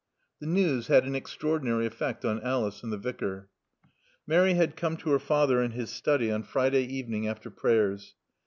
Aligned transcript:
The 0.39 0.47
news 0.47 0.87
had 0.87 1.05
an 1.05 1.13
extraordinary 1.13 1.85
effect 1.85 2.25
on 2.25 2.41
Alice 2.41 2.81
and 2.81 2.91
the 2.91 2.97
Vicar. 2.97 3.49
Mary 4.25 4.55
had 4.55 4.75
come 4.75 4.97
to 4.97 5.11
her 5.11 5.19
father 5.19 5.61
in 5.61 5.73
his 5.73 5.91
study 5.91 6.31
on 6.31 6.41
Friday 6.41 6.81
evening 6.85 7.27
after 7.27 7.51
Prayers. 7.51 8.15